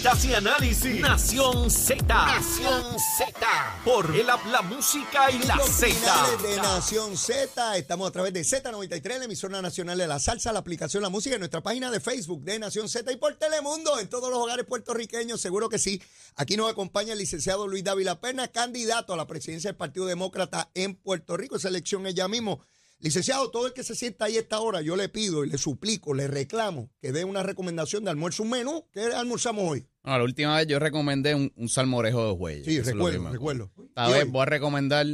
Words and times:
Entrevistas 0.00 0.24
y 0.24 0.34
análisis. 0.34 1.00
Nación 1.00 1.70
Z. 1.70 2.04
Nación 2.06 2.98
Z. 3.18 3.82
Por 3.84 4.16
el 4.16 4.30
habla 4.30 4.62
música 4.62 5.30
y 5.30 5.38
la 5.40 5.58
Z. 5.58 5.94
de 6.42 6.56
Nación 6.56 7.18
Z, 7.18 7.76
estamos 7.76 8.08
a 8.08 8.10
través 8.10 8.32
de 8.32 8.40
Z93, 8.40 9.18
la 9.18 9.24
emisora 9.26 9.60
nacional 9.60 9.98
de 9.98 10.06
la 10.06 10.18
salsa, 10.18 10.54
la 10.54 10.60
aplicación 10.60 11.02
La 11.02 11.10
Música, 11.10 11.34
en 11.34 11.40
nuestra 11.40 11.62
página 11.62 11.90
de 11.90 12.00
Facebook 12.00 12.42
de 12.44 12.58
Nación 12.58 12.88
Z 12.88 13.12
y 13.12 13.16
por 13.16 13.34
Telemundo, 13.34 13.98
en 13.98 14.08
todos 14.08 14.30
los 14.30 14.38
hogares 14.38 14.64
puertorriqueños, 14.64 15.38
seguro 15.38 15.68
que 15.68 15.78
sí. 15.78 16.00
Aquí 16.36 16.56
nos 16.56 16.70
acompaña 16.70 17.12
el 17.12 17.18
licenciado 17.18 17.68
Luis 17.68 17.84
Dávila 17.84 18.22
Pena, 18.22 18.48
candidato 18.48 19.12
a 19.12 19.18
la 19.18 19.26
presidencia 19.26 19.68
del 19.68 19.76
Partido 19.76 20.06
Demócrata 20.06 20.70
en 20.72 20.94
Puerto 20.94 21.36
Rico. 21.36 21.56
Esa 21.56 21.68
elección 21.68 22.06
es 22.06 22.14
ya 22.14 22.26
mismo. 22.26 22.62
Licenciado, 23.00 23.50
todo 23.50 23.66
el 23.66 23.72
que 23.72 23.82
se 23.82 23.94
sienta 23.94 24.26
ahí 24.26 24.36
a 24.36 24.40
esta 24.40 24.60
hora, 24.60 24.82
yo 24.82 24.94
le 24.94 25.08
pido 25.08 25.44
y 25.44 25.48
le 25.48 25.56
suplico, 25.56 26.12
le 26.12 26.26
reclamo 26.26 26.90
que 27.00 27.12
dé 27.12 27.24
una 27.24 27.42
recomendación 27.42 28.04
de 28.04 28.10
almuerzo, 28.10 28.42
un 28.42 28.50
menú. 28.50 28.86
¿Qué 28.92 29.04
almorzamos 29.04 29.64
hoy? 29.70 29.89
No, 30.04 30.16
la 30.18 30.24
última 30.24 30.56
vez 30.56 30.66
yo 30.66 30.78
recomendé 30.78 31.34
un, 31.34 31.52
un 31.56 31.68
salmorejo 31.68 32.26
de 32.26 32.32
huellas. 32.32 32.64
Sí, 32.66 32.80
recuerdo, 32.80 33.30
recuerdo. 33.30 33.70
Esta 33.88 34.08
¿Y 34.08 34.12
vez 34.12 34.22
hoy? 34.24 34.30
voy 34.30 34.42
a 34.42 34.46
recomendar 34.46 35.06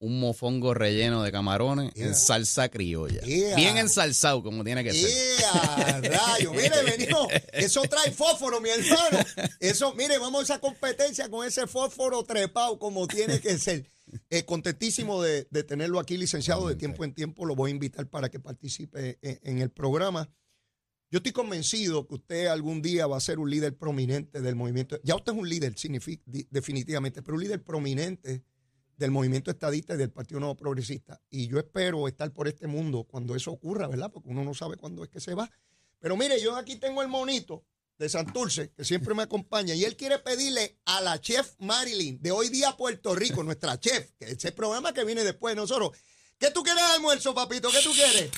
un 0.00 0.20
mofongo 0.20 0.74
relleno 0.74 1.22
de 1.24 1.32
camarones 1.32 1.92
Yeah. 1.94 2.06
en 2.08 2.14
salsa 2.14 2.68
criolla. 2.68 3.20
Yeah. 3.22 3.56
Bien 3.56 3.78
ensalzado, 3.78 4.42
como 4.44 4.62
tiene 4.62 4.84
que 4.84 4.92
ser. 4.92 5.10
¡Ea, 5.10 6.00
rayo! 6.02 6.52
Mire, 6.52 6.82
venimos. 6.84 7.26
Eso 7.52 7.82
trae 7.82 8.12
fósforo, 8.12 8.60
mi 8.60 8.68
hermano. 8.68 9.18
Eso, 9.58 9.94
mire, 9.94 10.18
vamos 10.18 10.40
a 10.40 10.44
esa 10.44 10.60
competencia 10.60 11.28
con 11.28 11.44
ese 11.46 11.66
fósforo 11.66 12.22
trepado 12.22 12.78
como 12.78 13.08
tiene 13.08 13.40
que 13.40 13.58
ser. 13.58 13.90
Eh, 14.30 14.44
contentísimo 14.44 15.20
de, 15.22 15.48
de 15.50 15.64
tenerlo 15.64 15.98
aquí, 15.98 16.16
licenciado, 16.16 16.68
de 16.68 16.76
tiempo 16.76 17.04
en 17.04 17.12
tiempo. 17.12 17.44
Lo 17.44 17.56
voy 17.56 17.70
a 17.70 17.74
invitar 17.74 18.06
para 18.08 18.28
que 18.30 18.38
participe 18.38 19.18
en, 19.22 19.40
en 19.42 19.58
el 19.58 19.70
programa. 19.70 20.30
Yo 21.10 21.18
estoy 21.18 21.32
convencido 21.32 22.06
que 22.06 22.16
usted 22.16 22.46
algún 22.46 22.82
día 22.82 23.06
va 23.06 23.16
a 23.16 23.20
ser 23.20 23.38
un 23.38 23.50
líder 23.50 23.76
prominente 23.76 24.42
del 24.42 24.54
movimiento. 24.54 25.00
Ya 25.02 25.14
usted 25.14 25.32
es 25.32 25.38
un 25.38 25.48
líder, 25.48 25.74
definitivamente, 26.50 27.22
pero 27.22 27.36
un 27.36 27.42
líder 27.42 27.62
prominente 27.62 28.44
del 28.94 29.10
movimiento 29.10 29.50
estadista 29.50 29.94
y 29.94 29.96
del 29.96 30.10
Partido 30.10 30.40
Nuevo 30.40 30.56
Progresista. 30.56 31.18
Y 31.30 31.48
yo 31.48 31.58
espero 31.58 32.08
estar 32.08 32.30
por 32.32 32.46
este 32.46 32.66
mundo 32.66 33.04
cuando 33.04 33.34
eso 33.34 33.52
ocurra, 33.52 33.86
¿verdad? 33.86 34.10
Porque 34.12 34.28
uno 34.28 34.44
no 34.44 34.52
sabe 34.52 34.76
cuándo 34.76 35.02
es 35.02 35.08
que 35.08 35.20
se 35.20 35.32
va. 35.32 35.50
Pero 35.98 36.14
mire, 36.16 36.40
yo 36.42 36.56
aquí 36.56 36.76
tengo 36.76 37.00
el 37.00 37.08
monito 37.08 37.64
de 37.96 38.08
Santurce, 38.10 38.70
que 38.72 38.84
siempre 38.84 39.14
me 39.14 39.22
acompaña, 39.22 39.74
y 39.74 39.84
él 39.84 39.96
quiere 39.96 40.18
pedirle 40.18 40.78
a 40.84 41.00
la 41.00 41.20
chef 41.20 41.54
Marilyn 41.58 42.20
de 42.20 42.32
Hoy 42.32 42.48
Día 42.50 42.76
Puerto 42.76 43.14
Rico, 43.14 43.42
nuestra 43.42 43.80
chef, 43.80 44.10
que 44.18 44.26
es 44.26 44.44
el 44.44 44.52
programa 44.52 44.92
que 44.92 45.04
viene 45.04 45.24
después 45.24 45.52
de 45.52 45.62
nosotros. 45.62 45.92
¿Qué 46.38 46.50
tú 46.50 46.62
quieres 46.62 46.82
de 46.86 46.94
almuerzo, 46.94 47.34
papito? 47.34 47.70
¿Qué 47.70 47.80
tú 47.82 47.92
quieres? 47.92 48.30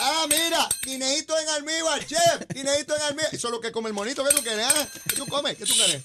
Ah, 0.00 0.26
mira, 0.28 0.68
guineíto 0.84 1.36
en 1.38 1.48
almíbar, 1.48 2.06
chef, 2.06 2.46
guineíto 2.54 2.94
en 2.96 3.02
almíbar. 3.02 3.34
Eso 3.34 3.48
es 3.48 3.52
lo 3.52 3.60
que 3.60 3.72
come 3.72 3.88
el 3.88 3.94
monito, 3.94 4.24
¿qué 4.24 4.34
tú 4.34 4.42
quieres? 4.42 4.64
ah? 4.68 4.88
¿Qué 5.08 5.16
tú 5.16 5.26
comes? 5.26 5.56
¿Qué 5.56 5.64
tú 5.64 5.74
quieres? 5.74 6.02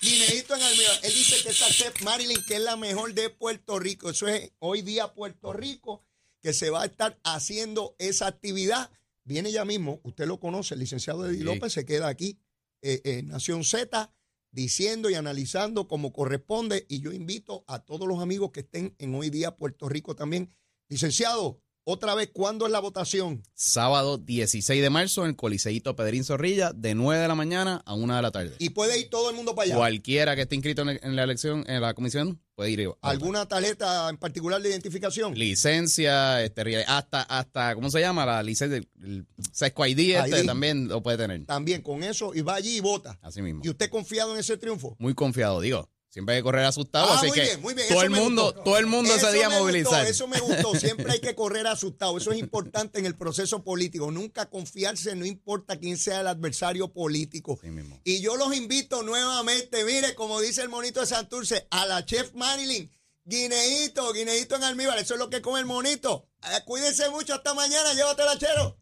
Guineíto 0.00 0.54
en 0.56 0.62
almíbar. 0.62 0.98
Él 1.02 1.12
dice 1.14 1.42
que 1.42 1.50
esa 1.50 1.68
chef 1.68 2.02
Marilyn, 2.02 2.42
que 2.46 2.54
es 2.56 2.60
la 2.60 2.76
mejor 2.76 3.12
de 3.14 3.30
Puerto 3.30 3.78
Rico. 3.78 4.10
Eso 4.10 4.28
es 4.28 4.50
hoy 4.60 4.82
día 4.82 5.12
Puerto 5.12 5.52
Rico, 5.52 6.02
que 6.40 6.52
se 6.54 6.70
va 6.70 6.82
a 6.82 6.86
estar 6.86 7.18
haciendo 7.22 7.94
esa 7.98 8.26
actividad. 8.28 8.90
Viene 9.24 9.52
ya 9.52 9.64
mismo, 9.64 10.00
usted 10.04 10.26
lo 10.26 10.38
conoce, 10.40 10.74
el 10.74 10.80
licenciado 10.80 11.26
Eddie 11.26 11.38
Sí. 11.38 11.44
López 11.44 11.72
se 11.72 11.84
queda 11.86 12.08
aquí 12.08 12.38
eh, 12.82 13.00
en 13.04 13.28
Nación 13.28 13.64
Z 13.64 14.10
diciendo 14.50 15.10
y 15.10 15.14
analizando 15.14 15.88
como 15.88 16.12
corresponde. 16.12 16.86
Y 16.88 17.00
yo 17.00 17.12
invito 17.12 17.64
a 17.66 17.78
todos 17.80 18.06
los 18.08 18.20
amigos 18.20 18.52
que 18.52 18.60
estén 18.60 18.94
en 18.98 19.14
hoy 19.14 19.28
día 19.30 19.56
Puerto 19.56 19.88
Rico 19.88 20.14
también. 20.14 20.54
Licenciado, 20.88 21.60
otra 21.84 22.14
vez, 22.14 22.30
¿cuándo 22.32 22.66
es 22.66 22.72
la 22.72 22.80
votación? 22.80 23.42
Sábado 23.54 24.18
16 24.18 24.82
de 24.82 24.90
marzo 24.90 25.22
en 25.22 25.30
el 25.30 25.36
Coliseíto 25.36 25.94
Pedrín 25.94 26.24
Zorrilla, 26.24 26.72
de 26.72 26.94
9 26.94 27.20
de 27.20 27.28
la 27.28 27.34
mañana 27.34 27.82
a 27.84 27.94
1 27.94 28.16
de 28.16 28.22
la 28.22 28.30
tarde. 28.30 28.56
Y 28.58 28.70
puede 28.70 28.98
ir 28.98 29.10
todo 29.10 29.30
el 29.30 29.36
mundo 29.36 29.54
para 29.54 29.66
allá. 29.66 29.76
Cualquiera 29.76 30.34
que 30.34 30.42
esté 30.42 30.54
inscrito 30.54 30.82
en, 30.82 30.98
en 31.02 31.16
la 31.16 31.24
elección, 31.24 31.64
en 31.68 31.82
la 31.82 31.94
comisión, 31.94 32.40
puede 32.54 32.70
ir. 32.70 32.88
¿Alguna 33.02 33.46
tarjeta 33.46 34.08
en 34.08 34.16
particular 34.16 34.62
de 34.62 34.70
identificación? 34.70 35.34
Licencia, 35.34 36.42
este, 36.42 36.84
hasta, 36.86 37.22
hasta, 37.22 37.74
¿cómo 37.74 37.90
se 37.90 38.00
llama? 38.00 38.24
La 38.24 38.42
licencia, 38.42 38.78
el 39.02 39.26
Sesco 39.52 39.84
ID, 39.86 40.16
este, 40.16 40.40
ID. 40.40 40.46
también 40.46 40.88
lo 40.88 41.02
puede 41.02 41.18
tener. 41.18 41.44
También 41.44 41.82
con 41.82 42.02
eso 42.02 42.34
y 42.34 42.40
va 42.40 42.54
allí 42.54 42.76
y 42.76 42.80
vota. 42.80 43.18
Así 43.22 43.42
mismo. 43.42 43.60
¿Y 43.62 43.68
usted 43.68 43.90
confiado 43.90 44.32
en 44.32 44.40
ese 44.40 44.56
triunfo? 44.56 44.96
Muy 44.98 45.14
confiado, 45.14 45.60
digo. 45.60 45.90
Siempre 46.14 46.36
hay 46.36 46.42
que 46.42 46.44
correr 46.44 46.64
asustado, 46.64 47.08
Ah, 47.10 47.16
así 47.16 47.26
muy 47.26 47.34
que 47.34 47.40
bien, 47.40 47.60
muy 47.60 47.74
bien, 47.74 47.88
todo 47.88 47.98
eso 47.98 48.04
el 48.06 48.10
mundo, 48.10 48.44
gustó. 48.44 48.60
todo 48.62 48.78
el 48.78 48.86
mundo 48.86 49.12
Eso 49.12 49.26
ese 49.26 49.36
día 49.36 49.48
movilizar. 49.50 50.06
Gustó, 50.06 50.10
eso 50.10 50.28
me 50.28 50.38
gustó. 50.38 50.78
Siempre 50.78 51.10
hay 51.10 51.18
que 51.20 51.34
correr 51.34 51.66
asustado. 51.66 52.16
Eso 52.16 52.30
es 52.30 52.38
importante 52.38 53.00
en 53.00 53.06
el 53.06 53.16
proceso 53.16 53.64
político. 53.64 54.12
Nunca 54.12 54.48
confiarse, 54.48 55.16
no 55.16 55.26
importa 55.26 55.76
quién 55.76 55.98
sea 55.98 56.20
el 56.20 56.28
adversario 56.28 56.92
político. 56.92 57.58
Mismo. 57.64 58.00
Y 58.04 58.20
yo 58.20 58.36
los 58.36 58.54
invito 58.54 59.02
nuevamente, 59.02 59.82
mire, 59.84 60.14
como 60.14 60.40
dice 60.40 60.62
el 60.62 60.68
monito 60.68 61.00
de 61.00 61.06
Santurce, 61.06 61.66
a 61.72 61.84
la 61.84 62.04
chef 62.06 62.32
Marilyn. 62.34 62.88
Guineíto, 63.24 64.12
guineíto 64.12 64.54
en 64.54 64.62
almíbar. 64.62 64.96
Eso 65.00 65.14
es 65.14 65.18
lo 65.18 65.28
que 65.30 65.42
come 65.42 65.58
el 65.58 65.66
monito. 65.66 66.28
Eh, 66.44 66.60
cuídense 66.64 67.10
mucho. 67.10 67.34
Hasta 67.34 67.54
mañana. 67.54 67.92
Llévatela, 67.92 68.38
chero. 68.38 68.78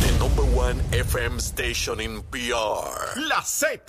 The 0.00 0.12
number 0.18 0.44
one 0.58 0.80
FM 0.92 1.38
station 1.40 2.00
in 2.00 2.22
PR. 2.30 3.20
La 3.20 3.42
Z. 3.42 3.84